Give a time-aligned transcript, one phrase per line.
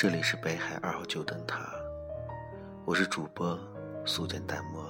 [0.00, 1.68] 这里是北海二号旧灯塔，
[2.84, 3.58] 我是主播
[4.06, 4.88] 素简淡漠。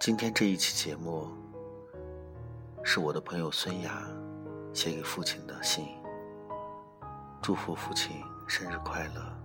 [0.00, 1.28] 今天这一期节目
[2.82, 4.02] 是我的朋友孙雅
[4.74, 5.86] 写给父亲的信，
[7.40, 9.37] 祝福父亲生日快乐。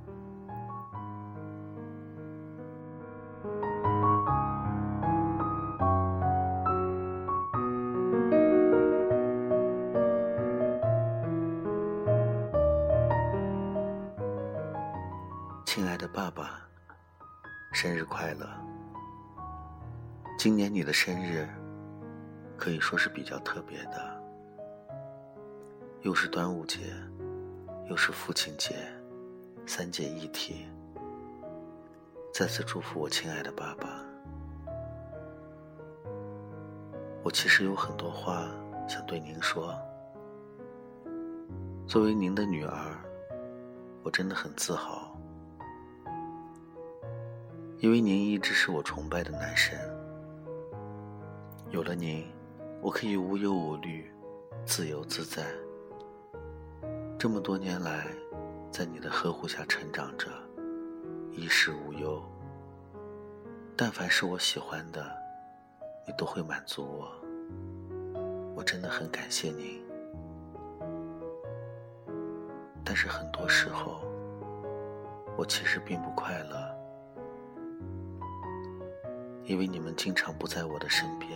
[15.75, 16.61] 亲爱的爸爸，
[17.71, 18.47] 生日快乐！
[20.37, 21.49] 今年你的生日
[22.55, 24.23] 可以说是比较特别的，
[26.03, 26.93] 又是端午节，
[27.89, 28.75] 又是父亲节，
[29.65, 30.67] 三节一体。
[32.31, 33.99] 再次祝福我亲爱的爸爸。
[37.23, 38.47] 我其实有很多话
[38.87, 39.75] 想对您说。
[41.87, 42.95] 作为您的女儿，
[44.03, 45.02] 我真的很自豪。
[47.83, 49.77] 因为您一直是我崇拜的男神，
[51.69, 52.25] 有了您，
[52.79, 54.09] 我可以无忧无虑、
[54.65, 55.43] 自由自在。
[57.19, 58.07] 这么多年来，
[58.71, 60.29] 在你的呵护下成长着，
[61.33, 62.23] 衣食无忧。
[63.75, 65.05] 但凡是我喜欢的，
[66.07, 67.11] 你都会满足我。
[68.55, 69.83] 我真的很感谢您。
[72.81, 73.99] 但是很多时候，
[75.35, 76.82] 我其实并不快乐。
[79.45, 81.31] 因为你们经常不在我的身边，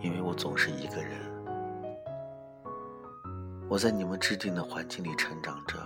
[0.00, 1.18] 因为我总是一个人。
[3.70, 5.78] 我在你们制定的环境里成长着，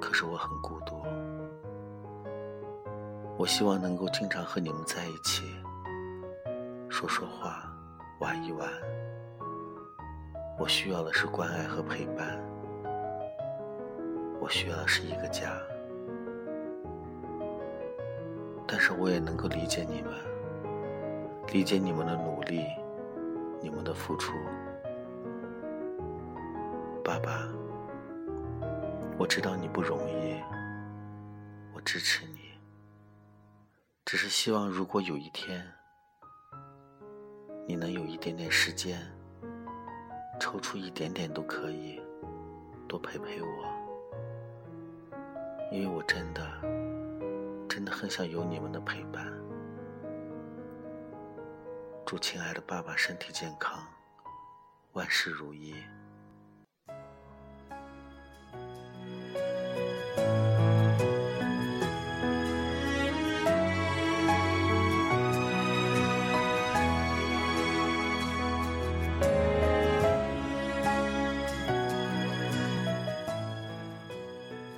[0.00, 1.02] 可是我很孤独。
[3.36, 5.44] 我希望能够经常和你们在一起，
[6.88, 7.70] 说说话，
[8.20, 8.68] 玩一玩。
[10.58, 12.38] 我需要的是关爱和陪伴，
[14.40, 15.50] 我需要的是一个家。
[18.76, 20.12] 但是我也能够理解你们，
[21.52, 22.66] 理解你们的努力，
[23.62, 24.32] 你们的付出。
[27.04, 27.48] 爸爸，
[29.16, 30.42] 我知道你不容易，
[31.72, 32.40] 我支持你。
[34.04, 35.64] 只是希望，如果有一天，
[37.68, 39.00] 你能有一点点时间，
[40.40, 42.02] 抽出一点点都可以，
[42.88, 43.46] 多陪陪我，
[45.70, 46.83] 因为我真的。
[47.74, 49.26] 真的很想有你们的陪伴。
[52.06, 53.84] 祝亲爱的爸爸身体健康，
[54.92, 55.74] 万事如意。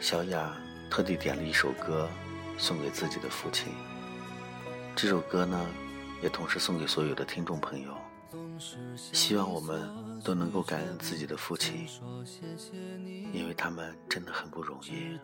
[0.00, 0.56] 小雅
[0.88, 2.08] 特地点了一首歌。
[2.59, 3.72] 送给自己的父亲，
[4.94, 5.67] 这首歌呢，
[6.22, 7.94] 也同时送给所有的听众朋友。
[9.12, 9.89] 希望我们
[10.25, 11.87] 都能够感恩自己的父亲，
[13.33, 15.19] 因为他们真的很不容易。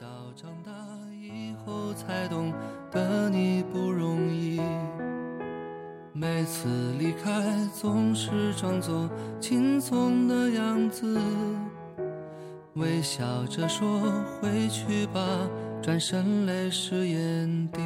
[6.13, 9.09] 每次离开，总是装作
[9.41, 11.19] 轻松的样子，
[12.75, 14.01] 微笑着说
[14.41, 15.49] 回去吧。
[15.83, 17.81] 转身，泪湿眼底。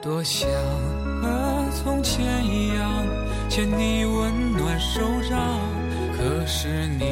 [0.00, 0.48] 多想
[1.20, 3.06] 和从前一样，
[3.50, 5.38] 牵你温暖手掌。
[6.16, 7.04] 可是你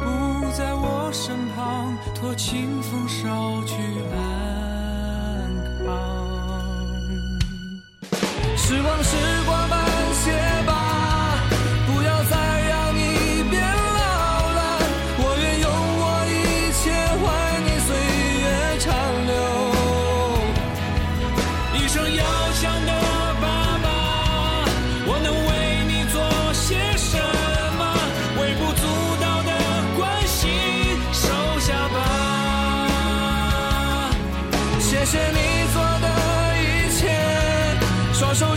[0.00, 3.76] 不在我身旁，托清风捎去
[4.12, 4.18] 安
[5.86, 5.86] 康。
[8.56, 9.65] 时光，时光
[34.88, 36.06] 谢谢你做的
[36.62, 37.10] 一切，
[38.12, 38.56] 双手